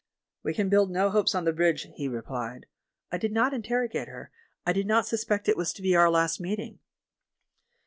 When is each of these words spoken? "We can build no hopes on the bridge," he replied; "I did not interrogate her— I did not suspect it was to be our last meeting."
"We 0.41 0.55
can 0.55 0.67
build 0.67 0.89
no 0.89 1.11
hopes 1.11 1.35
on 1.35 1.45
the 1.45 1.53
bridge," 1.53 1.83
he 1.93 2.07
replied; 2.07 2.65
"I 3.11 3.19
did 3.19 3.31
not 3.31 3.53
interrogate 3.53 4.07
her— 4.07 4.31
I 4.65 4.73
did 4.73 4.87
not 4.87 5.05
suspect 5.05 5.47
it 5.47 5.55
was 5.55 5.71
to 5.73 5.81
be 5.83 5.95
our 5.95 6.09
last 6.09 6.39
meeting." 6.39 6.79